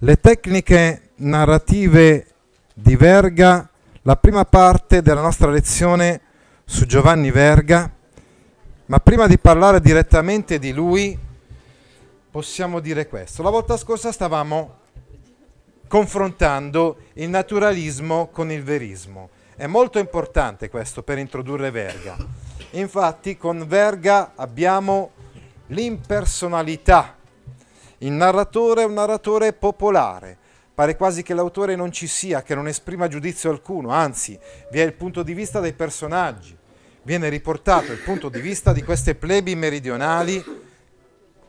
[0.00, 2.26] Le tecniche narrative
[2.74, 3.66] di Verga,
[4.02, 6.20] la prima parte della nostra lezione
[6.66, 7.90] su Giovanni Verga,
[8.84, 11.18] ma prima di parlare direttamente di lui
[12.30, 13.42] possiamo dire questo.
[13.42, 14.80] La volta scorsa stavamo
[15.88, 19.30] confrontando il naturalismo con il verismo.
[19.56, 22.18] È molto importante questo per introdurre Verga.
[22.72, 25.12] Infatti con Verga abbiamo
[25.68, 27.15] l'impersonalità.
[27.98, 30.36] Il narratore è un narratore popolare.
[30.74, 34.38] Pare quasi che l'autore non ci sia, che non esprima giudizio alcuno, anzi
[34.70, 36.54] vi è il punto di vista dei personaggi,
[37.02, 40.44] viene riportato il punto di vista di queste plebi meridionali.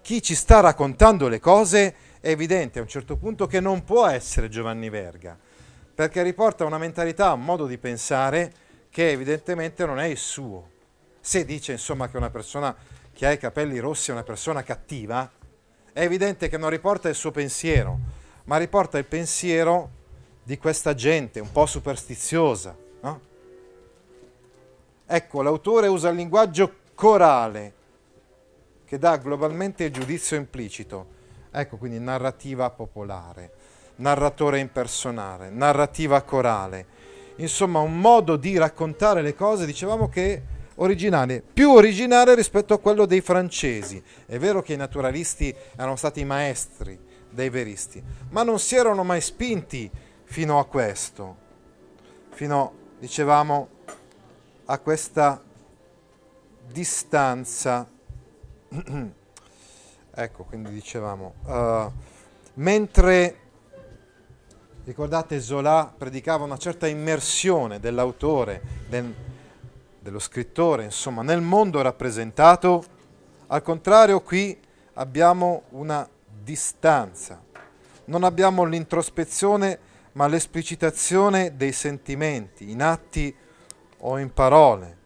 [0.00, 4.06] Chi ci sta raccontando le cose è evidente a un certo punto che non può
[4.06, 5.36] essere Giovanni Verga,
[5.92, 8.52] perché riporta una mentalità, un modo di pensare
[8.88, 10.70] che evidentemente non è il suo.
[11.20, 12.72] Se dice insomma che una persona
[13.12, 15.28] che ha i capelli rossi è una persona cattiva,
[15.96, 17.98] è evidente che non riporta il suo pensiero,
[18.44, 19.88] ma riporta il pensiero
[20.42, 22.76] di questa gente un po' superstiziosa.
[23.00, 23.20] No?
[25.06, 27.72] Ecco, l'autore usa il linguaggio corale,
[28.84, 31.06] che dà globalmente il giudizio implicito.
[31.50, 33.52] Ecco quindi narrativa popolare,
[33.96, 36.86] narratore impersonale, narrativa corale.
[37.36, 40.42] Insomma, un modo di raccontare le cose, dicevamo che
[40.76, 44.02] originale, più originale rispetto a quello dei francesi.
[44.26, 46.98] È vero che i naturalisti erano stati maestri
[47.30, 49.90] dei veristi, ma non si erano mai spinti
[50.24, 51.36] fino a questo,
[52.30, 53.68] fino, dicevamo,
[54.66, 55.42] a questa
[56.70, 57.88] distanza.
[60.14, 61.92] ecco, quindi dicevamo, uh,
[62.54, 63.36] mentre
[64.84, 69.12] ricordate Zola predicava una certa immersione dell'autore, del,
[70.06, 72.84] dello scrittore, insomma, nel mondo rappresentato,
[73.48, 74.56] al contrario qui
[74.94, 76.08] abbiamo una
[76.44, 77.42] distanza.
[78.04, 79.76] Non abbiamo l'introspezione,
[80.12, 83.34] ma l'esplicitazione dei sentimenti in atti
[83.98, 84.96] o in parole.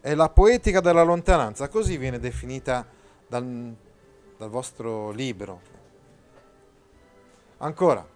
[0.00, 2.86] È la poetica della lontananza, così viene definita
[3.26, 3.76] dal,
[4.38, 5.60] dal vostro libro.
[7.58, 8.06] Ancora,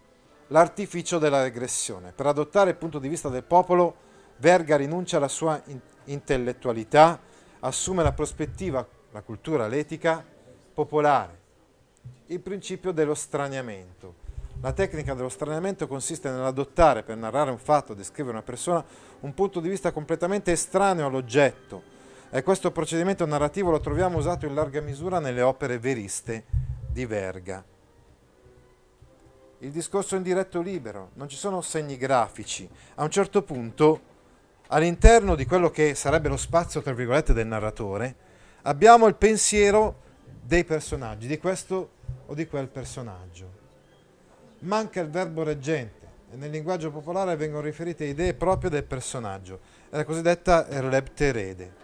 [0.46, 2.12] l'artificio della regressione.
[2.12, 4.08] Per adottare il punto di vista del popolo,
[4.42, 7.20] Verga rinuncia alla sua in- intellettualità,
[7.60, 10.24] assume la prospettiva, la cultura, l'etica
[10.74, 11.38] popolare,
[12.26, 14.16] il principio dello straniamento.
[14.60, 18.84] La tecnica dello straniamento consiste nell'adottare per narrare un fatto, descrivere una persona,
[19.20, 21.80] un punto di vista completamente estraneo all'oggetto.
[22.28, 26.46] E questo procedimento narrativo lo troviamo usato in larga misura nelle opere veriste
[26.90, 27.64] di Verga.
[29.58, 32.68] Il discorso in diretto libero, non ci sono segni grafici.
[32.96, 34.10] A un certo punto,
[34.72, 38.14] all'interno di quello che sarebbe lo spazio, tra virgolette, del narratore,
[38.62, 40.00] abbiamo il pensiero
[40.42, 41.90] dei personaggi, di questo
[42.26, 43.60] o di quel personaggio.
[44.60, 49.60] Manca il verbo reggente e nel linguaggio popolare vengono riferite idee proprie del personaggio,
[49.90, 51.80] è la cosiddetta erlepterede.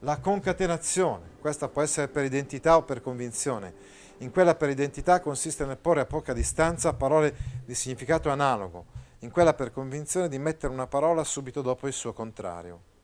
[0.00, 3.94] La concatenazione, questa può essere per identità o per convinzione.
[4.18, 7.34] In quella per identità consiste nel porre a poca distanza parole
[7.64, 8.84] di significato analogo,
[9.20, 12.94] in quella per convinzione di mettere una parola subito dopo il suo contrario.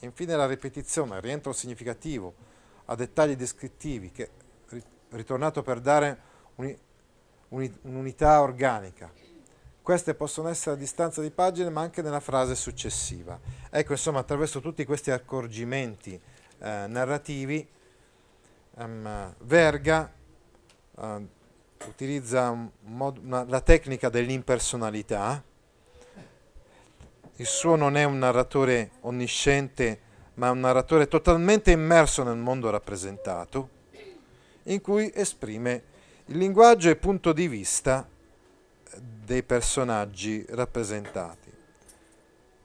[0.00, 2.34] Infine la ripetizione, il rientro significativo
[2.86, 4.30] a dettagli descrittivi che,
[5.10, 6.18] ritornato per dare
[7.48, 9.12] un'unità organica.
[9.82, 13.38] Queste possono essere a distanza di pagine ma anche nella frase successiva.
[13.70, 17.68] Ecco, insomma, attraverso tutti questi accorgimenti eh, narrativi,
[18.76, 20.12] um, Verga
[20.92, 21.28] uh,
[21.88, 25.42] utilizza mod- una, la tecnica dell'impersonalità.
[27.36, 30.00] Il suo non è un narratore onnisciente,
[30.34, 33.68] ma un narratore totalmente immerso nel mondo rappresentato,
[34.64, 35.82] in cui esprime
[36.26, 38.08] il linguaggio e punto di vista
[39.24, 41.50] dei personaggi rappresentati.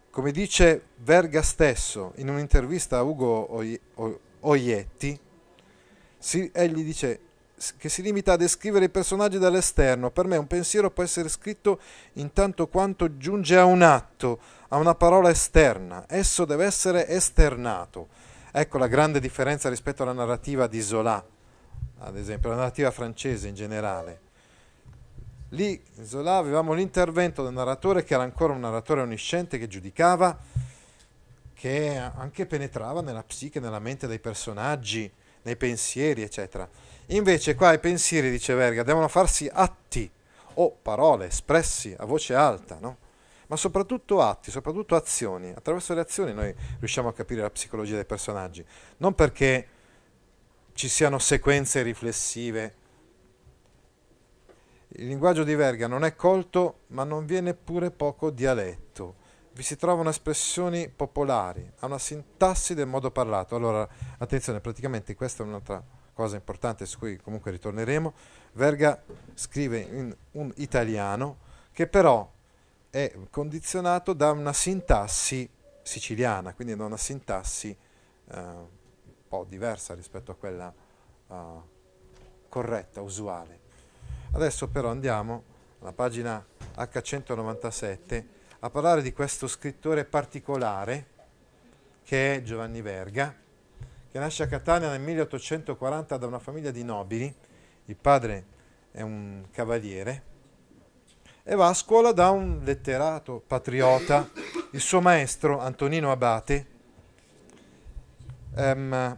[0.10, 3.64] Come dice Verga stesso in un'intervista a Ugo
[4.42, 5.20] Oietti,
[6.18, 7.20] si, egli dice
[7.78, 10.12] che si limita a descrivere i personaggi dall'esterno.
[10.12, 11.80] Per me un pensiero può essere scritto
[12.14, 14.40] in tanto quanto giunge a un atto,
[14.70, 16.06] a una parola esterna.
[16.08, 18.10] Esso deve essere esternato.
[18.52, 21.24] Ecco la grande differenza rispetto alla narrativa di Zola
[22.00, 24.22] ad esempio, la narrativa francese in generale.
[25.50, 30.38] Lì in Zola avevamo l'intervento del narratore che era ancora un narratore onnisciente che giudicava,
[31.54, 35.12] che anche penetrava nella psiche, nella mente dei personaggi,
[35.44, 36.70] nei pensieri, eccetera.
[37.08, 40.10] Invece qua i pensieri, dice Verga, devono farsi atti
[40.56, 42.98] o parole espressi a voce alta, no?
[43.48, 45.52] ma soprattutto atti, soprattutto azioni.
[45.52, 48.66] Attraverso le azioni noi riusciamo a capire la psicologia dei personaggi,
[48.98, 49.68] non perché
[50.74, 52.76] ci siano sequenze riflessive.
[54.90, 59.26] Il linguaggio di Verga non è colto, ma non viene pure poco dialetto.
[59.54, 63.56] Vi si trovano espressioni popolari, ha una sintassi del modo parlato.
[63.56, 63.88] Allora,
[64.18, 65.84] attenzione, praticamente questa è un'altra
[66.18, 68.12] cosa importante su cui comunque ritorneremo.
[68.54, 69.00] Verga
[69.36, 71.38] scrive in un italiano
[71.72, 72.28] che però
[72.90, 75.48] è condizionato da una sintassi
[75.84, 78.68] siciliana, quindi da una sintassi eh, un
[79.28, 80.74] po' diversa rispetto a quella
[81.28, 81.36] uh,
[82.50, 83.60] corretta, usuale.
[84.32, 85.44] Adesso però andiamo
[85.82, 86.44] alla pagina
[86.78, 88.24] H197
[88.60, 91.06] a parlare di questo scrittore particolare
[92.04, 93.36] che è Giovanni Verga,
[94.12, 97.34] che nasce a Catania nel 1840 da una famiglia di nobili,
[97.86, 98.46] il padre
[98.92, 100.24] è un cavaliere,
[101.44, 104.30] e va a scuola da un letterato patriota,
[104.72, 106.68] il suo maestro Antonino Abate.
[108.56, 109.18] Um,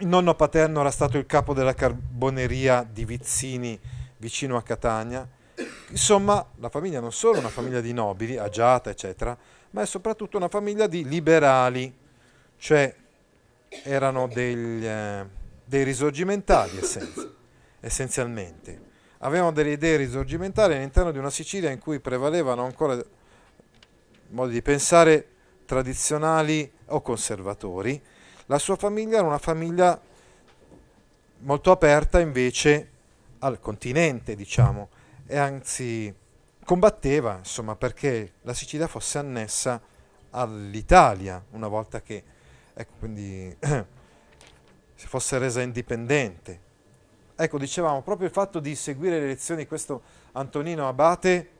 [0.00, 3.78] il nonno paterno era stato il capo della carboneria di Vizzini
[4.18, 5.26] vicino a Catania.
[5.88, 9.36] Insomma, la famiglia non solo una famiglia di nobili, agiata, eccetera,
[9.70, 11.94] ma è soprattutto una famiglia di liberali,
[12.56, 12.94] cioè
[13.84, 15.26] erano degli, eh,
[15.64, 16.78] dei risorgimentali
[17.80, 18.88] essenzialmente
[19.22, 23.02] avevano delle idee risorgimentali all'interno di una Sicilia in cui prevalevano ancora
[24.28, 25.28] modi di pensare
[25.64, 28.00] tradizionali o conservatori.
[28.46, 30.00] La sua famiglia era una famiglia
[31.38, 32.90] molto aperta invece
[33.40, 34.88] al continente, diciamo,
[35.26, 36.14] e anzi
[36.64, 39.80] combatteva, insomma, perché la Sicilia fosse annessa
[40.30, 42.24] all'Italia una volta che
[42.80, 43.54] ecco, quindi,
[44.94, 46.68] si fosse resa indipendente.
[47.36, 51.50] Ecco, dicevamo, proprio il fatto di seguire le lezioni di questo Antonino Abate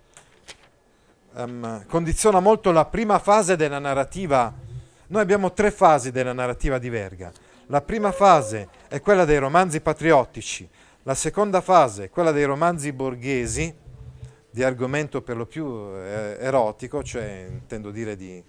[1.32, 4.52] um, condiziona molto la prima fase della narrativa.
[5.06, 7.32] Noi abbiamo tre fasi della narrativa di Verga.
[7.66, 10.68] La prima fase è quella dei romanzi patriottici,
[11.04, 13.74] la seconda fase è quella dei romanzi borghesi,
[14.50, 18.42] di argomento per lo più eh, erotico, cioè intendo dire di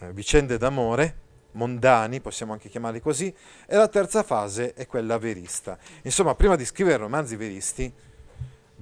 [0.00, 1.21] eh, vicende d'amore,
[1.52, 3.34] mondani, possiamo anche chiamarli così,
[3.66, 5.78] e la terza fase è quella verista.
[6.02, 7.92] Insomma, prima di scrivere romanzi veristi,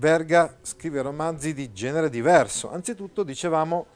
[0.00, 2.72] Verga scrive romanzi di genere diverso.
[2.72, 3.86] Anzitutto, dicevamo,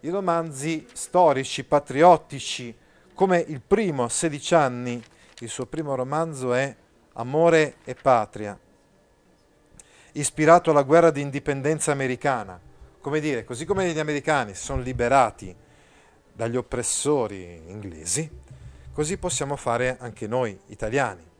[0.00, 2.74] i romanzi storici, patriottici,
[3.12, 5.04] come il primo a 16 anni,
[5.40, 6.74] il suo primo romanzo è
[7.14, 8.58] Amore e Patria,
[10.12, 12.58] ispirato alla guerra di indipendenza americana.
[12.98, 15.54] Come dire, così come gli americani si sono liberati
[16.32, 18.30] dagli oppressori inglesi,
[18.92, 21.30] così possiamo fare anche noi italiani.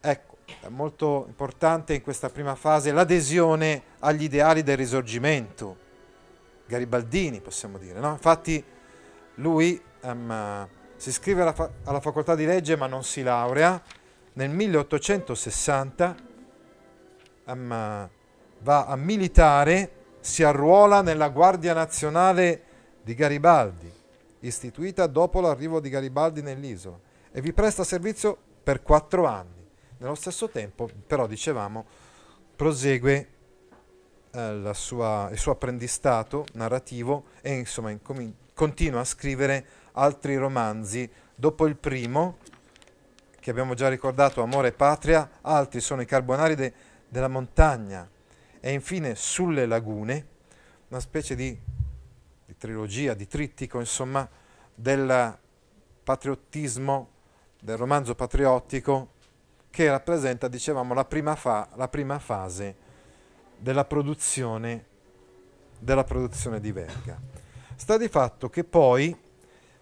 [0.00, 5.76] Ecco, è molto importante in questa prima fase l'adesione agli ideali del risorgimento,
[6.66, 8.00] garibaldini possiamo dire.
[8.00, 8.10] No?
[8.10, 8.62] Infatti
[9.36, 13.80] lui um, si iscrive alla, fa- alla facoltà di legge ma non si laurea,
[14.34, 16.16] nel 1860
[17.44, 18.08] um,
[18.60, 19.90] va a militare,
[20.20, 22.70] si arruola nella Guardia Nazionale
[23.02, 23.90] di Garibaldi,
[24.40, 26.98] istituita dopo l'arrivo di Garibaldi nell'isola,
[27.30, 29.68] e vi presta servizio per quattro anni.
[29.98, 31.84] Nello stesso tempo, però, dicevamo,
[32.56, 33.28] prosegue
[34.32, 41.10] eh, sua, il suo apprendistato narrativo e insomma incomin- continua a scrivere altri romanzi.
[41.34, 42.38] Dopo il primo,
[43.38, 46.72] che abbiamo già ricordato, Amore e Patria, altri sono i Carbonari de-
[47.08, 48.08] della montagna
[48.60, 50.26] e infine Sulle lagune,
[50.88, 51.58] una specie di
[52.62, 54.28] trilogia, di trittico, insomma,
[54.72, 55.36] del
[56.04, 57.08] patriottismo,
[57.60, 59.14] del romanzo patriottico,
[59.68, 62.76] che rappresenta, dicevamo, la prima, fa- la prima fase
[63.58, 64.84] della produzione,
[65.76, 67.20] della produzione di Verga.
[67.74, 69.16] Sta di fatto che poi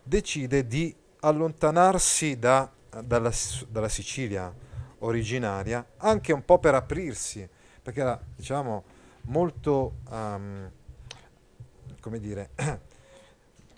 [0.03, 2.71] decide di allontanarsi da,
[3.03, 3.31] dalla,
[3.69, 4.51] dalla, Sicilia
[5.01, 7.47] originaria, anche un po' per aprirsi,
[7.83, 8.85] perché era, diciamo,
[9.25, 9.97] molto...
[10.09, 10.71] Um,
[12.01, 12.51] come dire,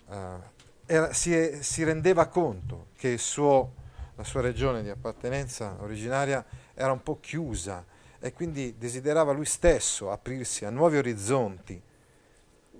[0.07, 0.15] uh,
[0.85, 3.73] era, si, si, rendeva conto che suo,
[4.15, 7.85] la sua regione di appartenenza originaria era un po' chiusa
[8.19, 11.81] e quindi desiderava lui stesso aprirsi a nuovi orizzonti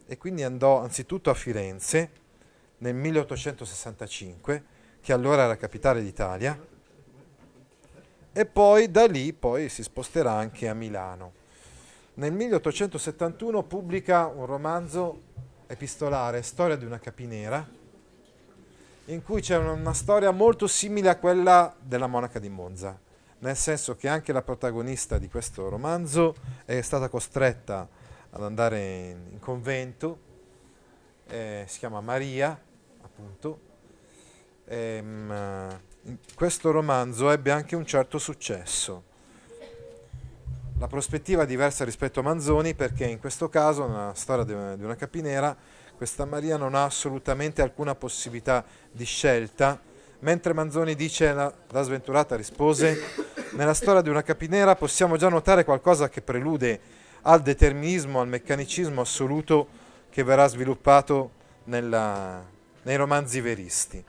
[0.05, 2.21] e quindi andò anzitutto a Firenze
[2.77, 4.63] nel 1865,
[5.01, 6.57] che allora era capitale d'Italia,
[8.31, 11.33] e poi da lì poi si sposterà anche a Milano.
[12.15, 15.21] Nel 1871 pubblica un romanzo
[15.74, 17.68] epistolare, Storia di una capinera,
[19.06, 22.98] in cui c'è una storia molto simile a quella della monaca di Monza,
[23.39, 27.88] nel senso che anche la protagonista di questo romanzo è stata costretta
[28.30, 30.18] ad andare in, convento,
[31.27, 32.58] eh, si chiama Maria,
[33.01, 33.60] appunto.
[34.65, 35.80] E, ehm,
[36.36, 39.12] questo romanzo ebbe anche un certo successo.
[40.80, 44.44] La prospettiva è diversa rispetto a Manzoni perché in questo caso, nella storia
[44.75, 45.56] di una capinera,
[45.96, 49.80] questa Maria non ha assolutamente alcuna possibilità di scelta,
[50.20, 52.98] mentre Manzoni dice, la, la sventurata rispose,
[53.51, 56.80] nella storia di una capinera possiamo già notare qualcosa che prelude
[57.22, 59.68] al determinismo, al meccanicismo assoluto
[60.10, 61.32] che verrà sviluppato
[61.65, 62.44] nella,
[62.82, 64.03] nei romanzi veristi.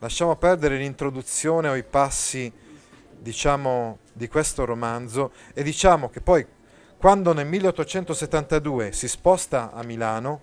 [0.00, 2.52] Lasciamo perdere l'introduzione o i passi,
[3.22, 6.44] diciamo, di questo romanzo e diciamo che poi
[6.98, 10.40] quando nel 1872 si sposta a Milano,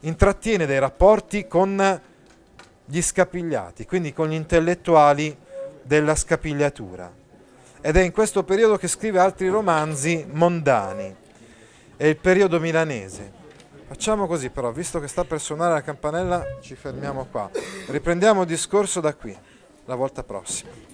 [0.00, 2.00] intrattiene dei rapporti con
[2.86, 5.36] gli scapigliati, quindi con gli intellettuali
[5.82, 7.12] della scapigliatura.
[7.82, 11.14] Ed è in questo periodo che scrive altri romanzi mondani.
[11.96, 13.42] È il periodo milanese.
[13.86, 17.50] Facciamo così però, visto che sta per suonare la campanella, ci fermiamo qua.
[17.88, 19.36] Riprendiamo il discorso da qui,
[19.84, 20.93] la volta prossima.